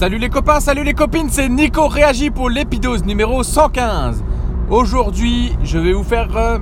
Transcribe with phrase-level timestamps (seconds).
[0.00, 4.24] Salut les copains, salut les copines, c'est Nico Réagi pour l'épidose numéro 115.
[4.70, 6.58] Aujourd'hui, je vais vous faire euh,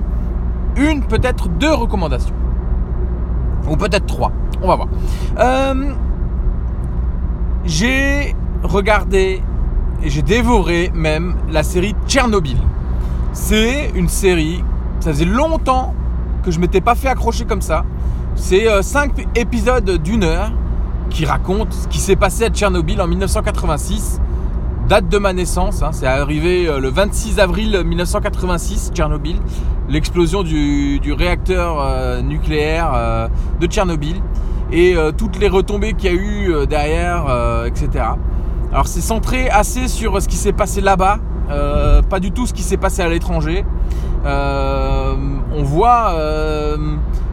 [0.75, 2.35] une, peut-être deux recommandations.
[3.69, 4.89] Ou peut-être trois, on va voir.
[5.37, 5.93] Euh,
[7.63, 9.41] j'ai regardé
[10.03, 12.57] et j'ai dévoré même la série Tchernobyl.
[13.31, 14.65] C'est une série,
[14.99, 15.95] ça faisait longtemps
[16.43, 17.85] que je m'étais pas fait accrocher comme ça.
[18.35, 20.51] C'est 5 euh, épisodes d'une heure
[21.09, 24.21] qui racontent ce qui s'est passé à Tchernobyl en 1986.
[24.87, 25.91] Date de ma naissance, hein.
[25.91, 29.37] c'est arrivé euh, le 26 avril 1986, Tchernobyl,
[29.87, 33.29] l'explosion du, réacteur euh, nucléaire
[33.59, 34.15] de Tchernobyl
[34.71, 37.25] et toutes les retombées qu'il y a eu derrière,
[37.65, 38.05] etc.
[38.71, 41.17] Alors c'est centré assez sur ce qui s'est passé là-bas,
[42.07, 43.65] pas du tout ce qui s'est passé à l'étranger.
[44.25, 46.13] on voit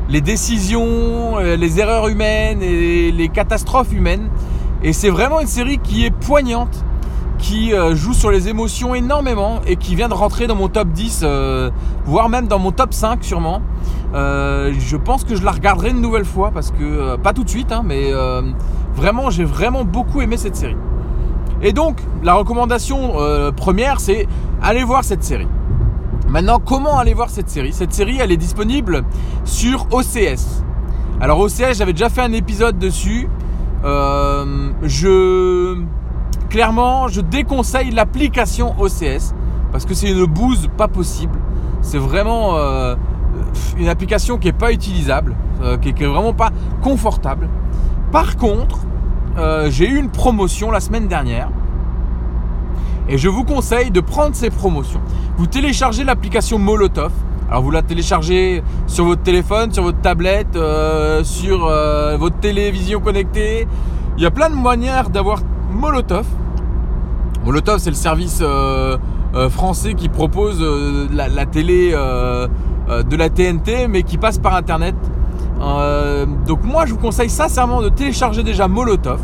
[0.09, 4.29] les décisions, euh, les erreurs humaines et les catastrophes humaines.
[4.83, 6.85] Et c'est vraiment une série qui est poignante,
[7.39, 10.89] qui euh, joue sur les émotions énormément et qui vient de rentrer dans mon top
[10.89, 11.71] 10, euh,
[12.05, 13.63] voire même dans mon top 5 sûrement.
[14.15, 17.73] je pense que je la regarderai une nouvelle fois parce que, pas tout de suite,
[17.73, 18.13] hein, mais
[18.95, 20.77] vraiment j'ai vraiment beaucoup aimé cette série.
[21.61, 23.15] Et donc la recommandation
[23.57, 24.27] première c'est
[24.63, 25.49] aller voir cette série.
[26.29, 27.73] Maintenant, comment aller voir cette série?
[27.73, 29.05] Cette série, elle est disponible
[29.45, 30.63] sur OCS.
[31.21, 33.29] Alors OCS, j'avais déjà fait un épisode dessus.
[33.85, 35.79] Euh, je
[36.51, 39.35] clairement, je déconseille l'application OCS
[39.71, 41.39] parce que c'est une bouse pas possible.
[41.81, 42.97] C'est vraiment euh,
[43.79, 46.51] une application qui est pas utilisable, euh, qui, est, vraiment pas
[46.83, 47.49] confortable.
[48.11, 48.81] Par contre,
[49.69, 51.51] j'ai eu une promotion la semaine dernière
[53.09, 55.01] et je vous conseille de prendre ces promotions.
[55.37, 57.13] Vous téléchargez l'application Molotov.
[57.49, 63.01] Alors vous la téléchargez sur votre téléphone, sur votre tablette, euh, sur euh, votre télévision
[63.01, 63.69] connectée.
[64.17, 65.41] Il y a plein de manières d'avoir
[65.71, 66.27] Molotov.
[67.45, 68.97] Molotov, c'est le service euh,
[69.51, 70.65] français qui propose
[71.13, 74.95] la, la, télé de la TNT, mais qui passe par Internet.
[76.47, 79.21] donc moi, je vous conseille sincèrement de télécharger déjà Molotov.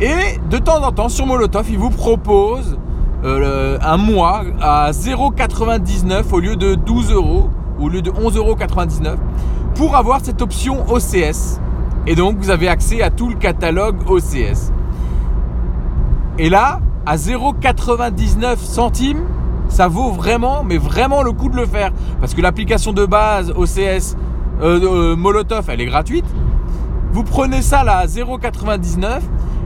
[0.00, 2.76] Et de temps en temps, sur Molotov, il vous propose
[3.24, 8.56] euh, un mois à 0,99 au lieu de 12 euros, au lieu de 11,99 euros
[9.76, 11.60] pour avoir cette option OCS.
[12.06, 14.72] Et donc, vous avez accès à tout le catalogue OCS.
[16.38, 19.24] Et là, à 0,99 centimes,
[19.68, 21.92] ça vaut vraiment, mais vraiment le coup de le faire.
[22.20, 24.16] Parce que l'application de base OCS
[24.60, 24.80] euh,
[25.12, 26.26] euh, Molotov, elle est gratuite.
[27.12, 29.20] Vous prenez ça là à 0,99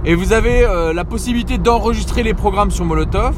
[0.04, 3.34] et vous avez euh, la possibilité d'enregistrer les programmes sur Molotov.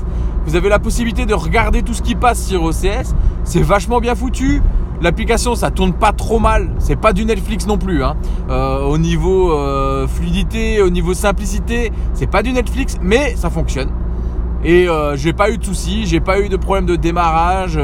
[0.46, 3.14] Vous avez la possibilité de regarder tout ce qui passe sur OCS.
[3.44, 4.62] C'est vachement bien foutu.
[5.00, 6.70] L'application, ça tourne pas trop mal.
[6.78, 8.04] C'est pas du Netflix non plus.
[8.04, 8.16] Hein.
[8.50, 13.90] Euh, au niveau euh, fluidité, au niveau simplicité, c'est pas du Netflix, mais ça fonctionne.
[14.62, 17.80] Et j'ai pas eu de soucis, j'ai pas eu de problème de démarrage.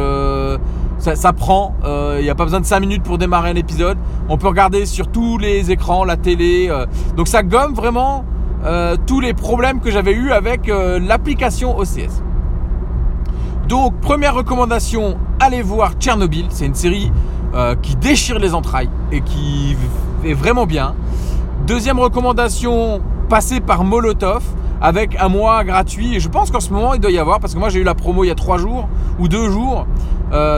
[0.98, 1.74] Ça, ça, prend,
[2.18, 3.96] il n'y a pas besoin de 5 minutes pour démarrer un épisode.
[4.28, 6.70] On peut regarder sur tous les écrans, la télé.
[7.16, 8.26] donc ça gomme vraiment
[8.66, 12.22] euh, tous les problèmes que j'avais eu avec euh, l'application OCS.
[13.68, 16.46] Donc première recommandation, allez voir Tchernobyl.
[16.48, 17.12] C'est une série
[17.54, 19.76] euh, qui déchire les entrailles et qui
[20.24, 20.96] est vraiment bien.
[21.68, 24.42] Deuxième recommandation, passez par Molotov
[24.80, 26.16] avec un mois gratuit.
[26.16, 27.84] Et je pense qu'en ce moment, il doit y avoir, parce que moi j'ai eu
[27.84, 28.88] la promo il y a trois jours
[29.20, 29.86] ou deux jours.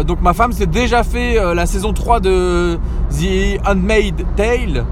[0.06, 2.78] donc ma femme s'est déjà fait la saison 3 de
[3.10, 4.84] The Unmade Tale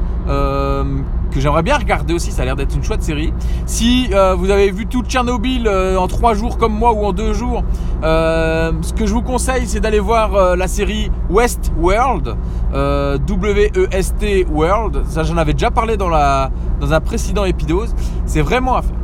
[1.30, 2.32] que j'aimerais bien regarder aussi.
[2.32, 3.32] Ça a l'air d'être une chouette série.
[3.66, 7.12] Si euh, vous avez vu tout Tchernobyl euh, en trois jours comme moi ou en
[7.12, 7.62] deux jours,
[8.02, 12.36] euh, ce que je vous conseille, c'est d'aller voir la série Westworld,
[12.72, 15.04] W-E-S-T World.
[15.08, 16.50] Ça, j'en avais déjà parlé dans, la,
[16.80, 17.94] dans un précédent épidose.
[18.26, 18.96] C'est vraiment à faire.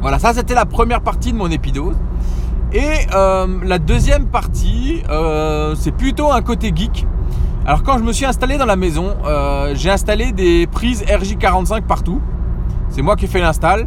[0.00, 1.96] Voilà, ça c'était la première partie de mon épidose.
[2.72, 5.02] Et la deuxième partie,
[5.76, 7.06] c'est plutôt un côté geek.
[7.66, 11.82] Alors quand je me suis installé dans la maison, euh, j'ai installé des prises RJ45
[11.82, 12.20] partout.
[12.88, 13.86] C'est moi qui ai fait l'install.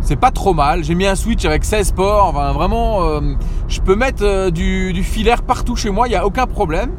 [0.00, 0.84] C'est pas trop mal.
[0.84, 2.28] J'ai mis un switch avec 16 ports.
[2.28, 3.20] Enfin, vraiment, euh,
[3.68, 6.06] je peux mettre euh, du, filaire partout chez moi.
[6.06, 6.92] Il n'y a aucun problème.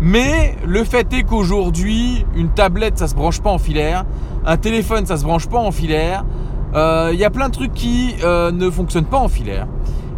[0.00, 4.04] Mais le fait est qu'aujourd'hui, une tablette, ça se branche pas en filaire.
[4.46, 6.24] Un téléphone, ça se branche pas en filaire.
[6.74, 9.66] Il y a plein de trucs qui ne fonctionnent pas en filaire.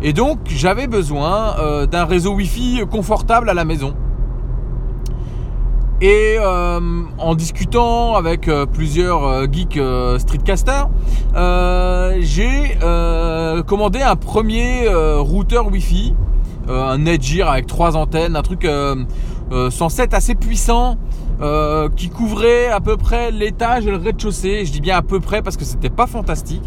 [0.00, 3.94] Et donc, j'avais besoin d'un réseau Wi-Fi confortable à la maison.
[6.00, 6.80] Et euh,
[7.18, 9.80] en discutant avec euh, plusieurs euh, geeks
[10.18, 10.88] streetcasters,
[12.20, 12.78] j'ai
[13.66, 16.14] commandé un premier routeur Wi-Fi,
[16.68, 18.66] un Netgear avec trois antennes, un truc
[19.70, 20.96] censé être assez puissant
[21.96, 24.64] qui couvrait à peu près l'étage et le rez-de-chaussée.
[24.64, 26.62] Je dis bien à peu près parce que c'était pas fantastique.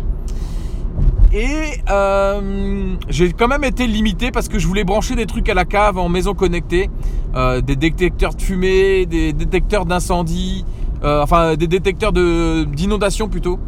[1.33, 5.53] Et euh, j'ai quand même été limité parce que je voulais brancher des trucs à
[5.53, 6.89] la cave en maison connectée,
[7.35, 10.65] euh, des détecteurs de fumée, des détecteurs d'incendie,
[11.03, 13.59] euh, enfin des détecteurs d'inondation plutôt.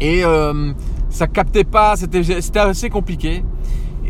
[0.00, 0.22] Et
[1.10, 3.44] ça captait pas, c'était assez compliqué.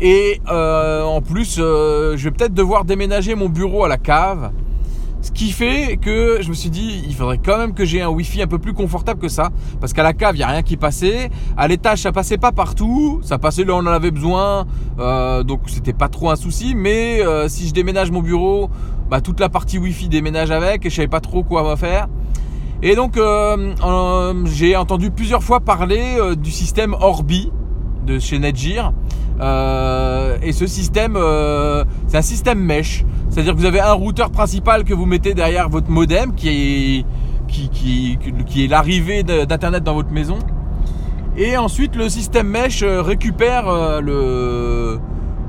[0.01, 4.51] Et en plus, je vais peut-être devoir déménager mon bureau à la cave.
[5.25, 8.09] Ce qui fait que je me suis dit, il faudrait quand même que j'ai un
[8.09, 9.49] Wi-Fi un peu plus confortable que ça.
[9.81, 11.31] Parce qu'à la cave, il n'y a rien qui passait.
[11.57, 13.21] À l'étage, ça passait pas partout.
[13.23, 14.67] Ça passait là où on en avait besoin.
[14.99, 16.75] Euh, donc c'était pas trop un souci.
[16.75, 18.69] Mais euh, si je déménage mon bureau,
[19.09, 20.85] bah, toute la partie Wi-Fi déménage avec.
[20.85, 22.07] Et je savais pas trop quoi faire.
[22.83, 27.49] Et donc euh, j'ai entendu plusieurs fois parler du système Orbi
[28.05, 28.93] de chez Netgear.
[29.39, 31.17] et ce système,
[32.07, 33.03] c'est un système mesh.
[33.29, 37.03] C'est-à-dire que vous avez un routeur principal que vous mettez derrière votre modem qui
[38.57, 40.37] est, l'arrivée d'Internet dans votre maison.
[41.37, 44.99] Et ensuite, le système mesh euh, récupère euh, le,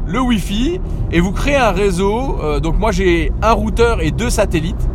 [0.08, 0.80] le Wi-Fi
[1.12, 2.38] et vous créez un réseau.
[2.42, 4.88] Euh, donc moi, j'ai un routeur et deux satellites.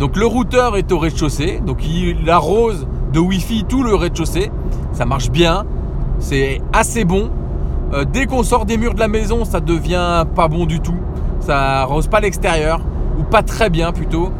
[0.00, 4.50] Donc le routeur est au rez-de-chaussée, donc il arrose de Wi-Fi tout le rez-de-chaussée.
[4.92, 5.64] Ça marche bien,
[6.18, 7.30] c'est assez bon.
[8.12, 10.98] dès qu'on sort des murs de la maison, ça devient pas bon du tout
[11.46, 12.80] ça arrose pas l'extérieur,
[13.18, 14.30] ou pas très bien plutôt.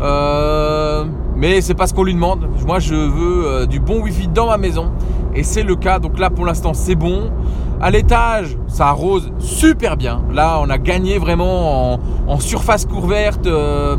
[0.00, 1.04] Euh,
[1.36, 2.48] mais c'est pas ce qu'on lui demande.
[2.66, 4.90] Moi, je veux euh, du bon Wi-Fi dans ma maison,
[5.34, 5.98] et c'est le cas.
[5.98, 7.30] Donc là, pour l'instant, c'est bon.
[7.80, 10.22] À l'étage, ça arrose super bien.
[10.32, 13.46] Là, on a gagné vraiment en, surface couverte.
[13.46, 13.96] Euh,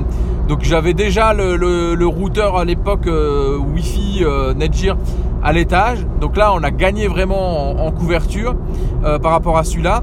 [0.47, 4.23] donc j'avais déjà le, routeur à l'époque Wi-Fi
[4.55, 4.97] Netgear
[5.45, 6.05] à l'étage.
[6.19, 8.55] Donc là, on a gagné vraiment en, couverture
[9.21, 10.01] par rapport à celui-là.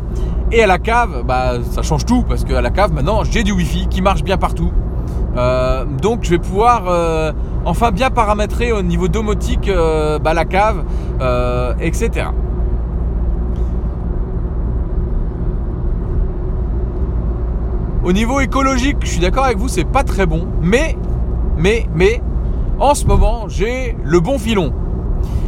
[0.53, 3.53] Et à la cave, bah, ça change tout parce qu'à la cave, maintenant, j'ai du
[3.53, 4.71] Wi-Fi qui marche bien partout.
[5.37, 7.33] Euh, donc, je vais pouvoir euh,
[7.65, 10.85] enfin bien paramétrer au niveau domotique euh, bah, la cave,
[11.81, 12.27] etc.
[18.05, 20.49] Au niveau écologique, je suis d'accord avec vous, c'est pas très bon.
[20.61, 20.99] Mais,
[21.57, 22.21] mais, mais,
[22.81, 24.73] en ce moment, j'ai le bon filon.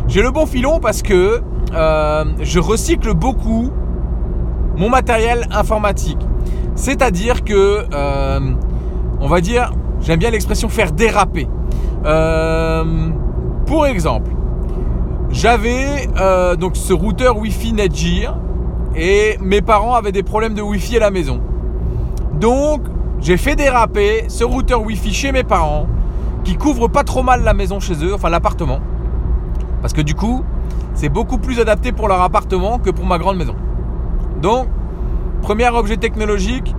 [0.06, 1.42] J'ai le bon filon parce que
[1.72, 3.70] je recycle beaucoup
[4.76, 6.18] mon matériel informatique.
[6.74, 8.40] C'est-à-dire que, euh,
[9.20, 11.48] on va dire, j'aime bien l'expression faire déraper.
[12.04, 13.08] Euh,
[13.66, 14.30] pour exemple,
[15.30, 18.36] j'avais euh, donc ce routeur Wi-Fi Netgear
[18.96, 21.40] et mes parents avaient des problèmes de Wi-Fi à la maison.
[22.34, 22.82] Donc,
[23.20, 25.86] j'ai fait déraper ce routeur Wi-Fi chez mes parents
[26.42, 28.80] qui couvre pas trop mal la maison chez eux, enfin l'appartement.
[29.84, 30.42] Parce que du coup,
[30.94, 33.54] c'est beaucoup plus adapté pour leur appartement que pour ma grande maison.
[34.40, 34.66] Donc,
[35.42, 36.74] premier objet technologique,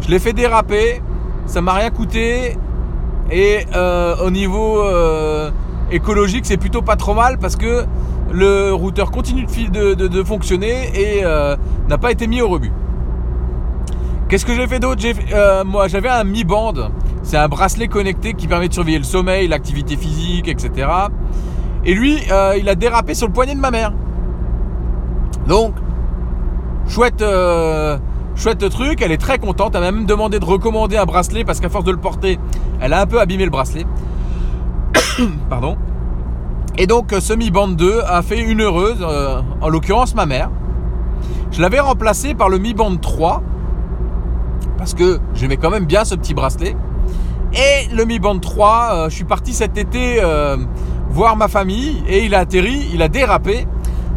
[0.00, 1.02] je l'ai fait déraper,
[1.44, 2.56] ça m'a rien coûté.
[3.30, 5.50] Et euh, au niveau euh,
[5.90, 7.84] écologique, c'est plutôt pas trop mal parce que
[8.32, 11.56] le routeur continue de, fonctionner et euh,
[11.90, 12.72] n'a pas été mis au rebut.
[14.30, 15.02] Qu'est-ce que j'ai fait d'autre?
[15.66, 16.72] Moi, j'avais un Mi Band.
[17.22, 20.88] C'est un bracelet connecté qui permet de surveiller le sommeil, l'activité physique, etc.
[21.86, 22.18] Et lui,
[22.58, 23.92] il a dérapé sur le poignet de ma mère.
[25.46, 25.72] Donc,
[26.88, 27.98] Chouette, euh,
[28.36, 29.74] chouette truc, elle est très contente.
[29.74, 32.38] Elle m'a même demandé de recommander un bracelet parce qu'à force de le porter,
[32.80, 33.84] elle a un peu abîmé le bracelet.
[35.50, 35.76] Pardon.
[36.78, 40.50] Et donc, euh, Semi Band 2 a fait une heureuse, euh, en l'occurrence ma mère.
[41.50, 43.42] Je l'avais remplacé par le Mi Band 3
[44.78, 46.76] parce que j'aimais quand même bien ce petit bracelet.
[47.52, 50.20] Et le Mi Band 3, je suis parti cet été
[51.16, 53.66] voir ma famille et il a atterri, il a dérapé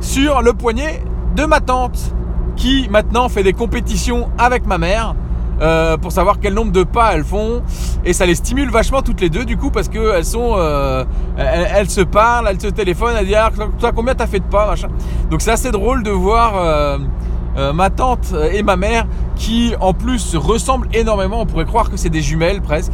[0.01, 1.01] sur le poignet
[1.33, 2.13] de ma tante
[2.57, 5.15] qui maintenant fait des compétitions avec ma mère.
[5.61, 7.61] Euh, pour savoir quel nombre de pas elles font.
[8.05, 11.03] Et ça les stimule vachement toutes les deux du coup parce que elles sont euh,
[11.37, 14.67] elles, se parlent elles se téléphonent elles disent ah, toi combien t'as fait de pas
[14.67, 14.87] machin.
[15.29, 20.19] Donc c'est assez drôle de voir euh, ma tante et ma mère qui en plus
[20.19, 21.41] se ressemblent énormément.
[21.41, 22.93] On pourrait croire que c'est des jumelles presque.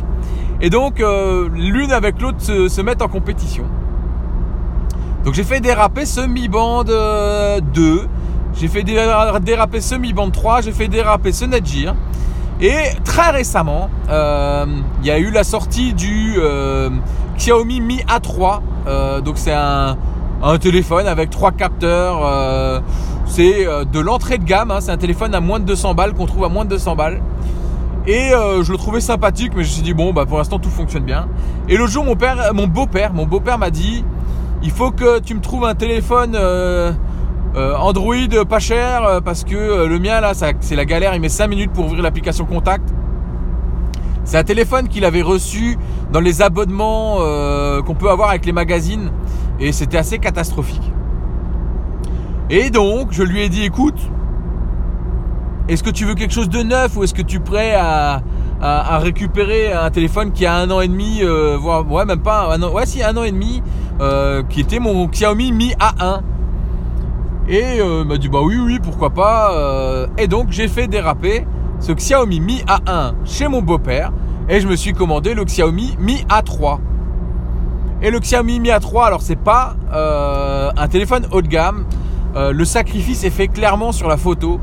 [0.59, 3.65] Et donc l'une avec l'autre se, mettent en compétition
[5.25, 8.07] donc j'ai fait déraper ce Mi Band 2
[8.57, 11.93] j'ai fait déraper ce Mi Band 3, j'ai fait déraper ce Netgear.
[12.61, 14.65] Et très récemment, euh,
[15.01, 16.89] il y a eu la sortie du euh,
[17.37, 18.61] Xiaomi Mi A3.
[18.87, 19.97] Euh, donc c'est un,
[20.61, 22.81] téléphone avec trois capteurs.
[23.25, 24.71] c'est de l'entrée de gamme.
[24.71, 24.79] Hein.
[24.79, 27.21] c'est un téléphone à moins de 200 balles qu'on trouve à moins de 200 balles.
[28.07, 30.69] Et je le trouvais sympathique, mais je me suis dit bon bah pour l'instant tout
[30.69, 31.27] fonctionne bien.
[31.67, 32.15] Et le jour mon
[32.53, 34.05] mon beau-père, mon beau-père m'a dit
[34.65, 36.91] il faut que tu me trouves un téléphone euh,
[37.55, 41.29] Android pas cher euh, parce que euh, le mien là c'est la galère, il met
[41.29, 42.89] 5 minutes pour ouvrir l'application contact.
[44.23, 45.77] C'est un téléphone qu'il avait reçu
[46.11, 49.11] dans les abonnements euh, qu'on peut avoir avec les magazines
[49.59, 50.91] et c'était assez catastrophique.
[52.49, 53.99] Et donc, je lui ai dit, écoute,
[55.67, 58.23] est-ce que tu veux quelque chose de neuf ou est-ce que tu es prêt à,
[58.61, 62.61] récupérer un téléphone qui a un an et demi, euh, voire ouais même pas un
[62.63, 63.61] an, ouais si un an et demi,
[64.01, 66.21] euh, qui était mon Xiaomi Mi A1.
[67.47, 70.07] Et euh, il m'a dit bah oui oui pourquoi pas.
[70.17, 71.45] et donc j'ai fait déraper
[71.79, 74.11] ce Xiaomi Mi A1 chez mon beau-père
[74.49, 76.79] et je me suis commandé le Xiaomi Mi A3.
[78.01, 81.85] Et le Xiaomi Mi A3 alors c'est pas un téléphone haut de gamme.
[82.35, 84.59] le sacrifice est fait clairement sur la photo.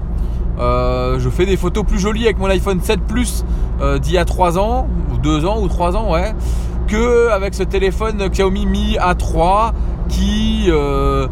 [0.58, 3.44] Je fais des photos plus jolies avec mon iPhone 7 Plus
[3.82, 6.34] euh, d'il y a 3 ans, ou 2 ans, ou 3 ans, ouais,
[6.88, 9.72] que avec ce téléphone Xiaomi Mi A3
[10.08, 11.26] qui, euh,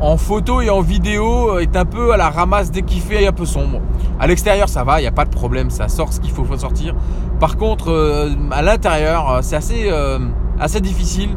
[0.00, 3.46] en photo et en vidéo, est un peu à la ramasse qu'il fait un peu
[3.46, 3.80] sombre.
[4.20, 6.44] À l'extérieur, ça va, il n'y a pas de problème, ça sort ce qu'il faut
[6.56, 6.94] sortir.
[7.40, 11.30] Par contre, à l'intérieur, c'est assez, difficile.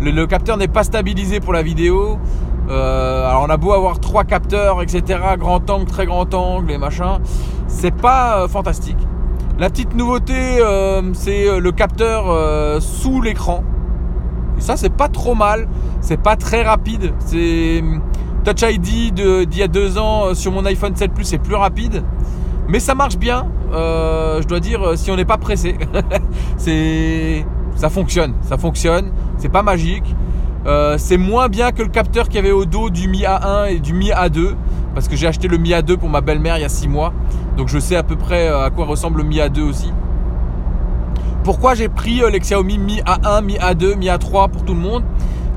[0.00, 2.18] le capteur n'est pas stabilisé pour la vidéo.
[2.68, 6.78] Euh, alors on a beau avoir trois capteurs, etc., grand angle, très grand angle et
[6.78, 7.18] machin,
[7.68, 8.98] c'est pas euh, fantastique.
[9.58, 13.64] La petite nouveauté, euh, c'est le capteur sous l'écran.
[14.58, 15.66] Et ça, c'est pas trop mal.
[16.00, 17.14] C'est pas très rapide.
[17.20, 17.82] C'est
[18.44, 22.02] Touch ID d'il y a deux ans sur mon iPhone 7 Plus, c'est plus rapide.
[22.68, 23.46] Mais ça marche bien.
[23.72, 25.76] je dois dire, si on n'est pas pressé,
[27.76, 28.34] ça fonctionne.
[28.42, 29.10] Ça fonctionne.
[29.38, 30.14] C'est pas magique.
[30.66, 33.70] Euh, c'est moins bien que le capteur qu'il y avait au dos du Mi A1
[33.70, 34.54] et du Mi A2
[34.96, 37.12] parce que j'ai acheté le Mi A2 pour ma belle-mère il y a 6 mois.
[37.58, 39.92] Donc je sais à peu près euh, à quoi ressemble le Mi A2 aussi.
[41.44, 44.80] Pourquoi j'ai pris euh, les Xiaomi Mi A1, Mi A2, Mi A3 pour tout le
[44.80, 45.04] monde?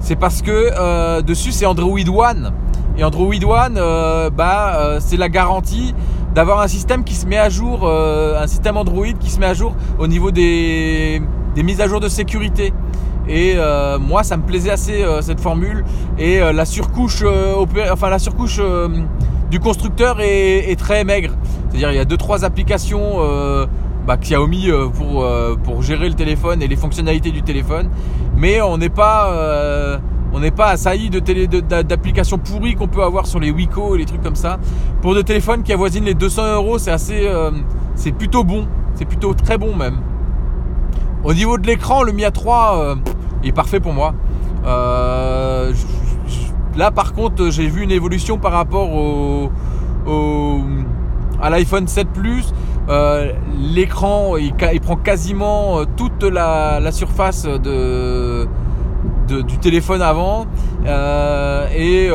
[0.01, 2.51] C'est parce que dessus c'est Android One.
[2.97, 3.79] Et Android One,
[4.35, 5.93] bah, c'est la garantie
[6.35, 9.53] d'avoir un système qui se met à jour, un système Android qui se met à
[9.53, 11.21] jour au niveau des
[11.57, 12.73] mises à jour de sécurité.
[13.29, 15.85] Et euh, moi, ça me plaisait assez euh, cette formule.
[16.17, 17.23] Et euh, la surcouche,
[17.91, 18.59] enfin la surcouche
[19.49, 21.33] du constructeur est, très maigre.
[21.69, 23.19] C'est-à-dire il y a deux trois applications
[24.05, 25.25] bah, Xiaomi pour
[25.63, 27.89] pour gérer le téléphone et les fonctionnalités du téléphone,
[28.37, 29.99] mais on n'est pas
[30.31, 31.19] on n'est pas assailli de
[31.81, 34.59] d'applications pourries qu'on peut avoir sur les Wiko et les trucs comme ça.
[35.01, 37.29] Pour des téléphones qui avoisinent les 200 euros, c'est assez,
[37.95, 39.97] c'est plutôt bon, c'est plutôt très bon même.
[41.23, 42.97] Au niveau de l'écran, le Mi A3,
[43.43, 44.13] est parfait pour moi.
[44.65, 45.73] Euh,
[46.77, 49.49] là, par contre, j'ai vu une évolution par rapport au,
[51.41, 52.53] à l'iPhone 7 Plus.
[52.89, 57.47] Euh, l'écran, il, prend quasiment euh, toute la, surface
[59.27, 60.45] du téléphone avant.
[60.85, 62.09] et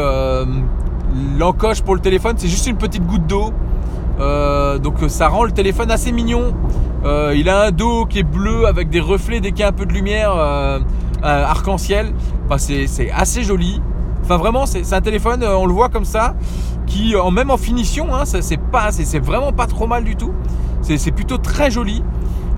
[1.38, 3.52] l'encoche pour le téléphone, c'est juste une petite goutte d'eau.
[4.80, 6.54] donc ça rend le téléphone assez mignon.
[7.04, 9.72] il a un dos qui est bleu avec des reflets dès qu'il y a un
[9.72, 10.34] peu de lumière.
[11.24, 12.12] Euh, arc-en-ciel.
[12.58, 13.80] C'est assez joli.
[14.24, 16.34] Enfin, vraiment, c'est un téléphone, euh, on le voit comme ça,
[16.86, 20.32] qui, en même en finition, hein, c'est pas, c'est vraiment pas trop mal du tout.
[20.80, 22.02] C'est plutôt très joli.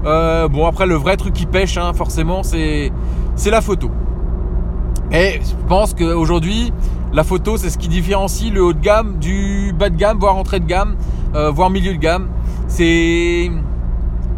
[0.04, 2.92] Euh, bon, après, le vrai truc qui pêche, hein, forcément, c'est
[3.46, 3.90] la photo.
[5.10, 6.72] Et je pense qu'aujourd'hui,
[7.12, 10.36] la photo, c'est ce qui différencie le haut de gamme du bas de gamme, voire
[10.36, 10.94] entrée de gamme,
[11.52, 12.28] voire milieu de gamme.
[12.68, 13.50] C'est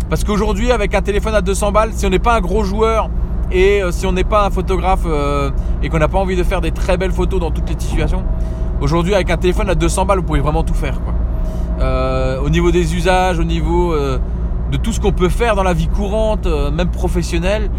[0.08, 3.10] parce qu'aujourd'hui, avec un téléphone à 200 balles, si on n'est pas un gros joueur
[3.50, 5.50] et euh, si on n'est pas un photographe euh,
[5.82, 8.22] et qu'on n'a pas envie de faire des très belles photos dans toutes les situations,
[8.80, 11.00] aujourd'hui avec un téléphone à 200 balles, vous pouvez vraiment tout faire.
[11.80, 15.72] Euh, au niveau des usages, au niveau de tout ce qu'on peut faire dans la
[15.72, 17.70] vie courante, même professionnelle.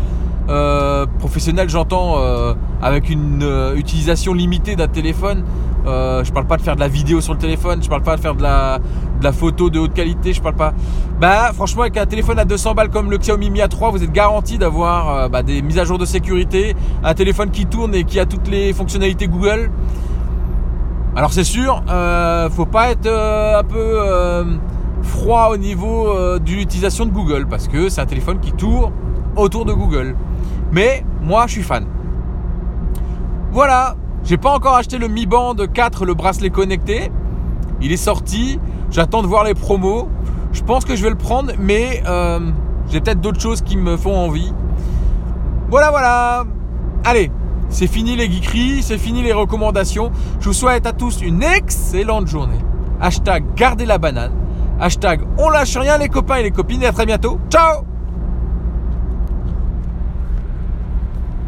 [1.20, 2.16] professionnelle, j'entends
[2.82, 3.46] avec une
[3.76, 5.44] utilisation limitée d'un téléphone.
[5.86, 8.16] Euh, je parle pas de faire de la vidéo sur le téléphone, je parle pas
[8.16, 8.80] de faire de la,
[9.32, 10.74] photo de haute qualité, je parle pas.
[11.20, 14.12] Bah franchement avec un téléphone à 200 balles comme le Xiaomi Mi A3, vous êtes
[14.12, 18.04] garanti d'avoir euh, bah, des mises à jour de sécurité, un téléphone qui tourne et
[18.04, 19.72] qui a toutes les fonctionnalités Google.
[21.16, 24.00] Alors c'est sûr, euh, faut pas être un peu
[25.02, 28.92] froid au niveau de l'utilisation de Google parce que c'est un téléphone qui tourne
[29.36, 30.16] autour de Google.
[30.72, 31.86] Mais moi je suis fan.
[33.52, 37.12] Voilà, j'ai pas encore acheté le Mi Band 4, le bracelet connecté.
[37.82, 38.60] Il est sorti.
[38.92, 40.08] J'attends de voir les promos.
[40.52, 42.40] Je pense que je vais le prendre, mais euh,
[42.90, 44.52] j'ai peut-être d'autres choses qui me font envie.
[45.70, 46.44] Voilà, voilà.
[47.06, 47.32] Allez,
[47.70, 50.12] c'est fini les geekeries, c'est fini les recommandations.
[50.40, 52.60] Je vous souhaite à tous une excellente journée.
[53.00, 54.34] Hashtag gardez la banane.
[54.80, 57.40] Hashtag on lâche rien les copains et les copines et à très bientôt.
[57.50, 57.89] Ciao